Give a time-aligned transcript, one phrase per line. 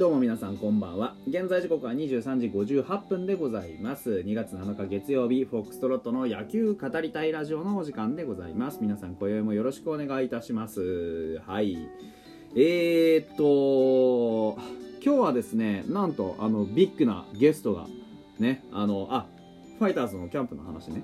[0.00, 1.14] どうも皆さんこんばんは。
[1.28, 4.24] 現在時刻は23時58分でございます。
[4.24, 8.78] 2月7日月曜日フォックストロットの野球語りたいラジオのお時間でございます。
[8.80, 11.42] 皆さん今宵もよろしくお願いいたします。
[11.46, 11.86] はい。
[12.56, 14.58] えー、っと
[15.04, 17.86] 今日はですねなんとあのビッグなゲストが
[18.38, 19.26] ねあのあ
[19.78, 21.02] ファイターズのキャンプの話ね。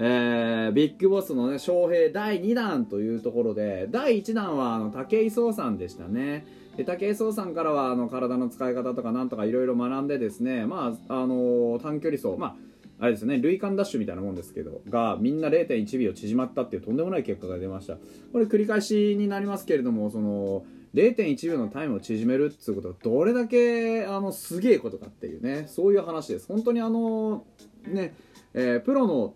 [0.00, 6.46] えー、ビッグボスのね翔平第2弾というところで第1弾はあの武井壮さんでしたね。
[6.76, 12.56] で武井壮さんからはあの体の使い方とかなんとかいろいろ学んでですねまああの短距離走まあ
[13.00, 17.96] あれですね塁間ダッシュみたいなもんですけどがみんな0.1秒縮まったっていうとんでもない結果が出ました。
[18.32, 26.46] これ繰り返しになりますけれどもその0.1秒のタイムを縮めるっていうことがどれだけあのすげえことかっていうねそういう話です。
[26.46, 27.44] 本当にあの
[27.86, 28.14] ね、
[28.54, 29.34] えー、プロの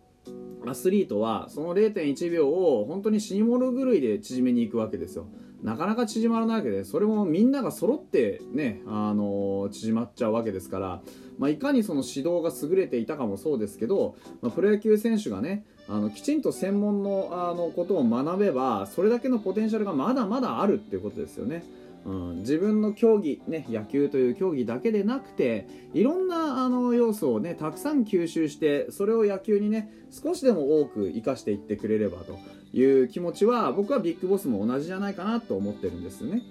[0.67, 5.27] アスリートはその0.1秒を本当に死に物狂いで縮めに行くわけですよ
[5.63, 11.03] なかなか縮まらないわけでそれもみんなが揃ってね、あのー、縮まっちゃうわけですから、
[11.39, 21.65] まあ、いかにその指導が優れていたかもそうですけど、まあ、プロ野球選手がねあのきちんと専門のあのことを学べばそれだけのポテンシャルがまだまだあるっていうことですよね。
[22.05, 32.39] うん、自分の競技、ね、野球という競技だけでなくていろんなあの要素を、ね、たくさん吸収してそれを野球に、ね、少しでも多く生かしていってくれればと
[32.73, 36.43] いう気持ちは僕はビッグボスも同じじゃないかなと思ってるんですよね。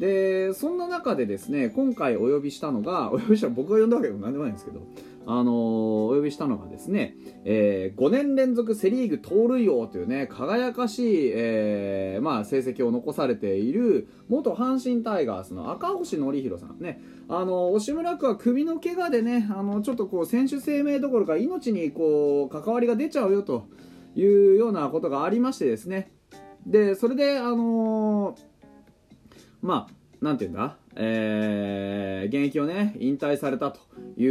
[0.00, 4.80] でそんな中でですね今回お呼びしたのが お呼びした僕が呼んだわけでも何でもないんですけど
[5.24, 16.80] あのー、お呼びしたのがですね、えー、5年連続セ・リーグ盗塁王というね輝かしい、えーまあ、成績を残されている元阪神タイガースの赤星憲弘さん。
[16.80, 23.68] ねあの押村区は首の怪我でねあのちょっとこう選手生命どころか命にこう関わりが出ちゃうよと
[24.16, 26.12] いうようなことがありましてですね。
[26.66, 28.51] でそれであのー、
[29.62, 30.76] まあなんていうんだ？
[30.94, 33.80] えー、現役をね引退されたと
[34.20, 34.26] い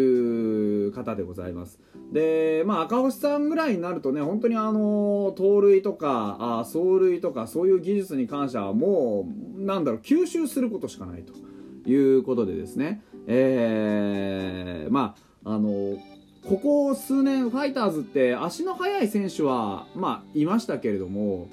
[0.87, 1.79] う方でございます。
[2.13, 9.27] でまあ赤星さんぐらいになるとね本当にあの盗塁とかあ走塁とかそういう技術に関してはも
[9.57, 11.33] うなんだろう吸収することしかないと
[11.89, 13.01] いうことでですね。
[13.27, 15.97] えー、まああの
[16.47, 21.49] ここ数年ファイターズって足の速い選手はまあいましたけれども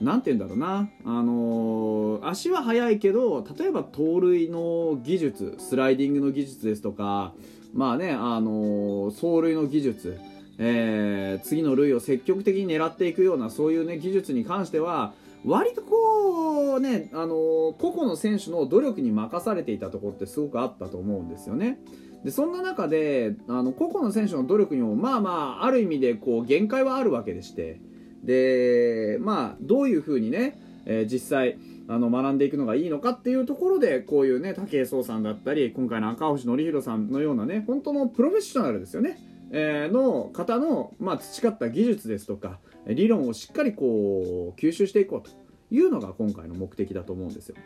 [0.00, 7.32] 何て言うんだろうな、あのー、足は速いけど例えば盗塁の技術スライディングの技術ですとか
[7.74, 10.18] まあね、あのー、走塁の技術、
[10.58, 15.12] えー、次の塁を積極的に狙っていくようなそういうね技術に関しては
[15.44, 17.28] 割とこうね、あのー、
[17.76, 21.78] 個々の選手の努力に任されていたところってすごくあったと思うんですよね。
[22.24, 25.30] でそんな中であの個々の選手の努力にもまあま
[25.60, 27.80] あある意味でこう限界はあるわけでして
[28.28, 31.58] でまあどういうふうにね、えー、実際
[31.88, 39.18] あの学んでいくのがいいのかっていうところでこういうね武井壮さんだったり今回の赤星憲弘さんのようなね本当のプロフェッショナルですよね、
[39.50, 45.48] えー、の方の、まあ、培った技術ですとか理論をしっかりこう吸収していこうと。
[45.70, 47.56] いうのが今回の目的だと思うんですよ。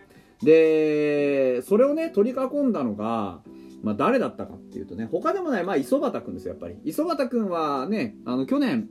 [0.43, 3.41] でそれをね取り囲んだのが
[3.83, 6.77] まあ、誰だったかっていうとね他でもない、まあ、磯畑君ですよやっぱり。
[6.85, 8.89] 磯畑君はねあの去年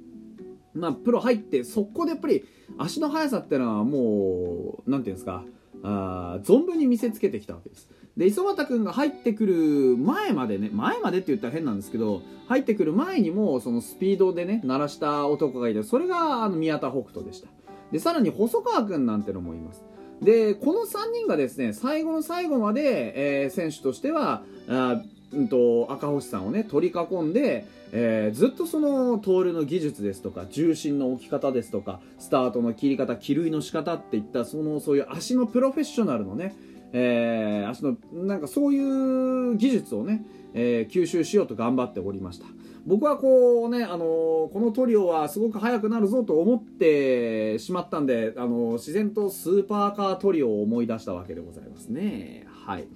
[0.74, 2.46] まあ、プロ入ってそこでやっぱり
[2.78, 5.44] 足の速さっていうのはもう何ていうんですか
[5.84, 7.90] あ存分に見せつけてきたわけです。
[8.18, 17.48] で磯畑君が入ってくる前までね前までって言ったら変なんですけど入ってくる前にもそのスピードでね鳴らした男がいてそれがあの宮田北斗でした。
[17.92, 19.84] でさらに細川君なんてのもいます。
[20.22, 25.02] でこの3人がですね最後の最後まで、えー、選手としてはあ
[25.34, 36.56] うんと赤星さんをね取り囲んで、えー、ずっとそのトールの技術ですとか重心の置き方ですとかスタートの切り方気類の仕方っていったそのそういう足のプロフェッショナルのね、
[36.94, 42.46] えー、足のなんかそういう技術をね、えー、吸収しようと頑張っておりました。
[42.85, 52.47] 僕はこうね、あのこのトリオはすごく速くなるぞと思ってしまったんで、あの自然とスーパーカートリオを思い出したわけでございますね。
[52.66, 52.88] はい。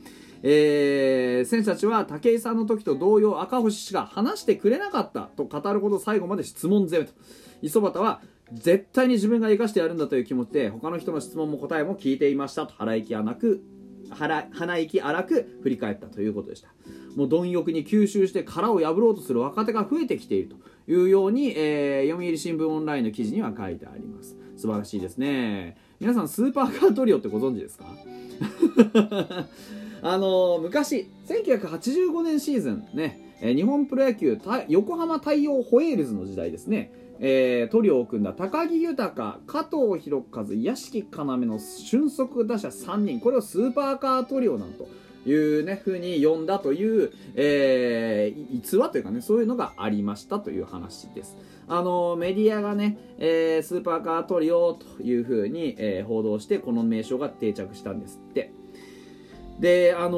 [0.44, 7.14] えー、選手たちは武井さんの時と同様赤星氏が話してくれなかったと語るほど最後まで質問攻めと。
[7.62, 8.22] 磯端は
[8.54, 12.74] 絶対に自分が生かしてやるんだという気持ちで他の人の質問も答えも聞いていましたと。
[12.78, 13.64] 腹息荒く
[14.12, 16.70] 腹鼻息荒く振り返ったということでした。
[17.16, 20.58] もう貪欲に吸収して殻を破ろうとする若手が増えてきていると
[20.92, 24.36] いうように、えー、読売新聞オンラインの記事には書いてあります。
[24.58, 25.78] 素晴らしいですね。
[26.00, 27.86] 皆さんスーパーカートリオってご存知ですか？
[30.02, 34.40] あのー、昔1985年シーズンね日本プロ野球
[34.70, 44.88] 横浜大洋ホエールズの時代ですねえー、トリオを組んだ高木豊、加藤博一、屋敷要の俊足打者3人、これをスーパーカートリオなんと。
[45.28, 51.36] いうね、風に呼んだという、えー、逸話というかね、そういうのがありましたという話です。
[51.68, 58.52] あの、メディアがね、えー、スーパーカートリオという風に、えー、報道して、この名称が定着したんですって。
[59.60, 60.18] で、あの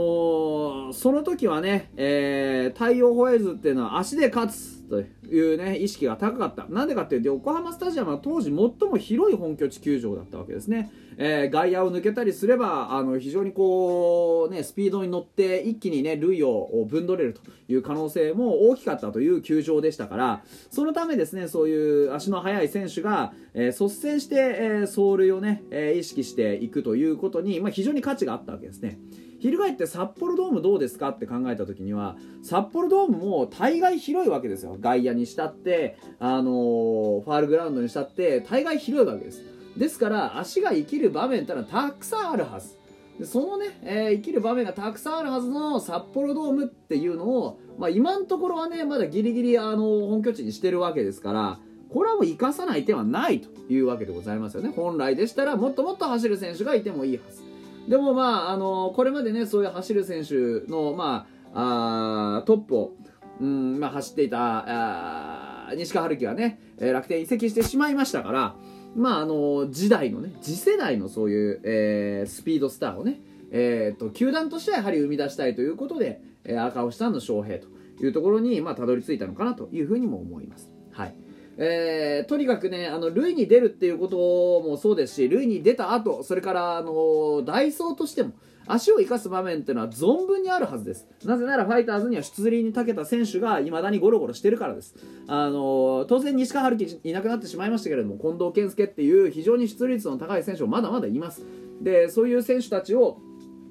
[0.89, 6.65] ー、その時はね、えー、太陽ホエーズっていうのは足で勝つというね、意識が高かった。
[6.69, 8.55] なんでかっていうと、横浜スタジアムは当時最
[8.89, 10.91] も広い本拠地球場だったわけですね。
[11.17, 28.97] えー、外野を抜けたりすれば、あの、非常にこう、ね、スピードに乗って一気にね、塁をぶんどれるという可能性も大きかったという球場でしたから、そのためですね、そういう足の速い選手が、えー、率先して、えー、走塁をね、えー、意識していくということに、まあ、非常に価値があったわけですね。
[29.39, 39.43] 翻って札幌ドームどうですかって考えた時には札幌ドームも大概広いわけですよ外野にしたって、あのー、ファールグラウンドにしたって大概広いわけです
[39.77, 42.77] ですから足が生きる場面ってのはたくさんあるはず
[43.19, 51.59] でそのね、えー、生きる場面がたくさんあるはずの札幌ドームっていうのを、まあ、今のところはねまだギリギリ、あの、本拠地にしてるわけですから
[51.89, 57.46] これはもう生かさない手はないというわけでございますよね本来でしたらもっともっと走る選手がいてもいいはず
[57.87, 62.91] でもまあ、あのこれまでね、そういう走る選手の、まあ、あトップを、
[63.39, 68.55] うんまあ、走っていたあ西川春樹がね、楽天移籍してしまいましたから、
[68.95, 77.67] まあ、あの時代のね、次世代のそういう、えー、スピードスターをね、えーと、球団としてはやはり生み出したいということで、えー、赤星さんの翔平と
[78.01, 80.69] いうところに、まあ、たどり着いたのかなというふうにも思います。
[80.91, 81.26] はい
[81.57, 88.33] えー、とにかくね、あの、塁に出るっていうこともそうですし、塁に出た後、それから、あの、ダイソーとしても、
[88.67, 91.07] 足を生かす場面っていうのは存分にあるはずです。
[91.25, 94.95] なぜならファイターズには出塁に長けた選手が未だにゴロゴロしてるからです。
[95.27, 101.43] あの当然西川春樹いなくなってしまいましたけれども、近藤健介っていう非常に出塁率の高い選手もまだまだいます。
[101.81, 103.19] で、そういう選手たちを、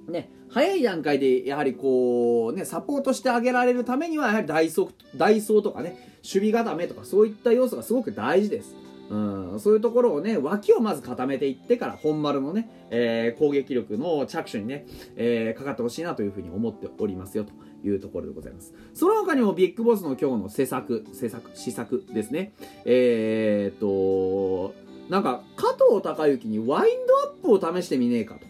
[0.08, 8.74] ね、早い段階でやはりこうね、サポートしてあげられるためには、やはりダイソー、ダイソーとかね、守備固めとかそういった要素がすごく大事です。
[9.08, 14.84] うん、そういうところをね、脇をまず固めていってから、本丸のね、えー、攻撃力の着手にね、
[15.14, 17.52] えー、かかってほしいなというふうに思っておりますよ、と
[17.86, 18.74] いうところでございます。
[18.94, 22.52] その他にもビッグボスの今日の施策、施策、施策ですね。
[22.84, 24.74] えー、っと、
[25.08, 28.40] なんか、加藤隆之にワインドアップを試してみねえか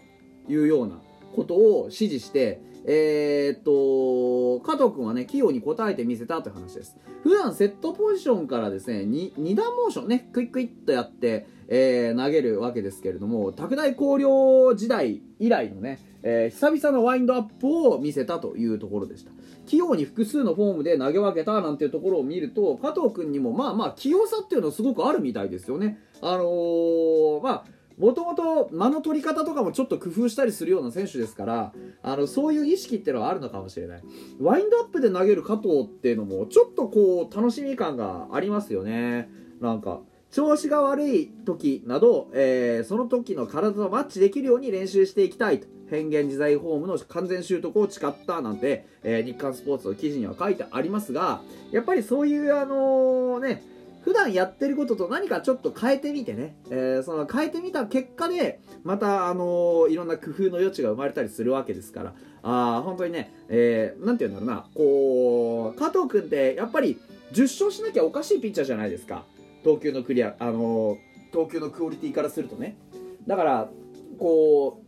[0.47, 0.99] というような
[1.35, 6.97] ことを指示して、えー、っと、加藤君はね、器用に答えてみせたという話です。
[7.21, 19.31] 普段セットポジションからですね、2, 段モーションね、クイックイッとやって、えー、投げるわけですけれども、拓大工業時代以来のね、えー、久々のワインドアップを見せたというところでした。
[19.65, 25.99] 器用に複数のフォームで投げ分けたなんていうところを見ると、加藤君にもまあまあ器用さっていうのはすごくあるみたいですよね。
[26.21, 27.65] あのー、まあ、
[27.97, 31.73] もともと間の取り方とかもちょっと工夫したりするような選手ですから
[32.03, 34.03] あのそういう意識っていうのはあるのかもしれない。
[34.39, 39.29] ワインドアップで投げる加藤っていうのもちょっとこう楽しみ感がありますよね。
[39.59, 40.01] なんか
[40.31, 45.67] 調子が悪い時など、えー、その時の体とマッチできるように練習していきたいと。
[45.89, 53.76] 変幻自在フォームの完全習得を誓ったなんて、えー、日刊スポーツの記事には書いてありますがやっぱりそういうあのー、ね
[54.07, 66.97] 普段やってることと何かちょっと変えてみてね、えー、その変えてみた結果で、また、あのー、いろんな工夫の余地が生まれたりするわけですから、あ本当にね、えー、なんて言うんだろうな、こう、加藤君ってやっぱり
[67.33, 69.25] 10勝しなきゃおかしいピッチャーじゃないですか。
[69.65, 72.77] 投球のクリア、あのー、投球のクオリティからするとね。
[73.27, 73.69] だから、
[74.17, 74.81] こ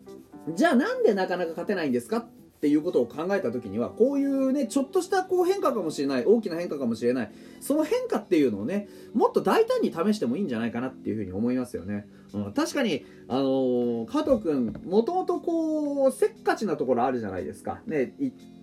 [0.48, 2.26] う、じゃあなんでなかなか勝てないんですかっ
[2.60, 17.82] っていうことを考えた時にはこういうねちょっとしたこう変化かもしれない大きな変化かもしれないその変化っていうのをねもっと大胆に試してもいいんじゃないかなっていうふうに思いますよね、うん、確かにあのー、加藤君もともとこうせっかちなところあるじゃないですか。
[17.86, 18.14] ね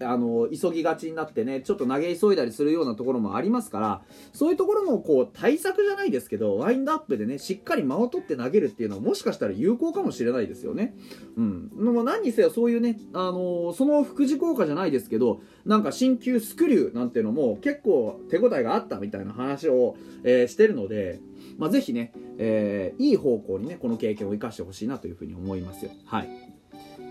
[0.01, 4.03] あのー、急ぎがちになってねちょっと投げ急いだりするようなところもありますから。
[4.33, 10.95] そういうところのこう対策じゃないですけどワインドアップでねしっかり間を取って投げるっていうのはもしかしたら有効かもしれないですよね。
[11.37, 11.71] うん。
[11.75, 21.21] も何にせよそういうねあのー、その副次効果じゃないですけどなんか新旧スクリューなんていうのも結構手応えがあったみたいな話を、え、してるので、
[21.59, 26.29] まあ、ぜひね、えー、いい方向にねこの経験を生かしてほしいなというふうに思いますよはい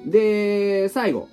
[0.06, 1.28] で最後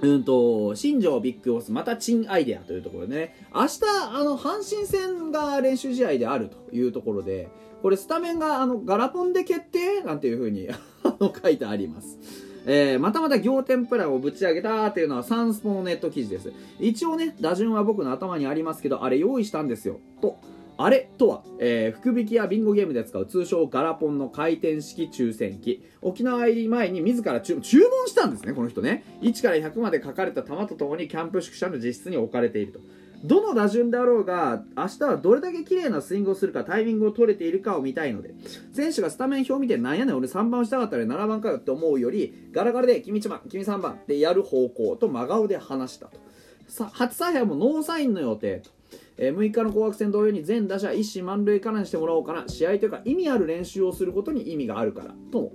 [0.00, 3.80] うんと、新庄ビッグボス、また珍アイデアというところでね、明日、
[4.14, 7.48] あの、阪神戦が練習試合であるというところで、
[7.82, 10.68] これスタメンが、あの、ガラポンで決定なんていうふうに
[11.42, 12.18] 書いてあります。
[12.66, 16.52] えー、またまた仰天プランをぶち上げたっていうのはサンスポのネット記事です。
[16.78, 20.00] 一応ね、打順は僕の頭にありますけど、あれ用意したんですよ。
[20.20, 20.36] と
[20.80, 21.10] あれ？
[21.18, 25.84] とは、えー、福引きやビンゴゲームで使う通称ガラポンの回転式抽選機。
[26.00, 29.02] 沖縄入り前に自ら注文したんですねこの人ね。
[29.20, 32.80] 1から100まで書かれた玉とともにキャンプ宿舎の実質に置かれていると。
[33.24, 38.32] どの打順であろうが明日はどれだけ綺麗なスイングをするかタイミングを取れているかを見たいので。
[38.72, 46.20] 選手がスタメン表を見てなんやねん俺3番したかったら7番かよって思うよりガラガラで君1番君3番でやる方向と真顔で話したと。
[46.68, 48.77] さ初采配もノーサインの予定と。
[49.18, 52.44] えー、6日の紅白戦同様に全打者一死満塁からにしてもらおうかな。
[52.48, 55.40] 試合というか意味ある練習をすることに意味があるからと。
[55.40, 55.52] も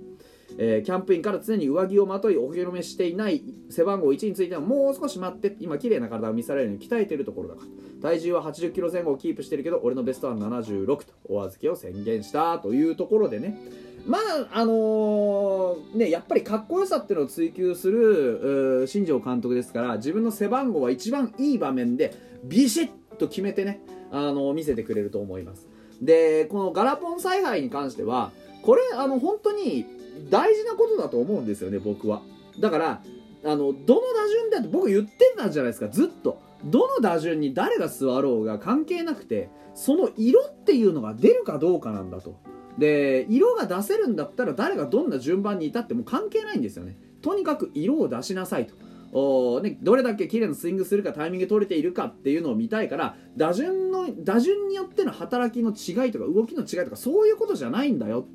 [0.56, 7.66] えー、キャンプインから常に上着をまといお披露目していない背番号1についてはもう少し待って今綺麗な体を見せられるように鍛えているところだから。
[8.02, 11.04] 体重は8 0キロ前後をキープしているけど俺のベストは76と。
[11.28, 13.58] お預けを宣言したというところでね。
[14.06, 23.80] まああのー、ねやっぱりかっこよさっていうのを追求する新庄監督ですから自分の背番号は一番いい場面でビシッと決めてね
[24.10, 25.68] あの、見せてくれると思います。
[26.02, 29.86] でこのガラポン采配に関してはこれあの本当に
[30.30, 32.22] 大事なことだと思うんですよね僕は。
[32.58, 33.02] だから
[33.44, 36.42] あのどの打順で僕言ってたじゃないですかずっと。
[36.64, 42.36] どの打順に誰が座ろうが関係なくてその色っていうのが出るかどうかなんだと。
[42.78, 46.96] で色が出せるんだったら誰がどんな順番にいたっても関係ないんですよね。
[47.22, 48.74] とにかく色を出しなさいと。
[49.14, 58.26] お、ね、どれだけ綺麗なスイングするかタイミング取れているかっていうのを見たいから打順の打順によっての働きの違いとか動きの違いとかそういうことじゃないんだよ。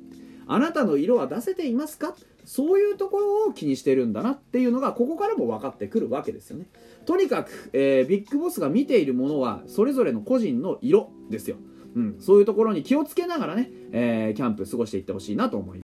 [0.46, 2.16] あなたの色は出せていますか？
[2.44, 6.66] そういうところを気にしてるんだなっていうのがここからも分かってくるわけですよね。
[7.06, 11.56] とにかく、えー、ビッグボスが見ているものはそれぞれの個人の色ですよ、
[11.94, 15.78] うん、そういうところに気をつけながらね、えー、キャンプ過ごしていってほしいなと思います。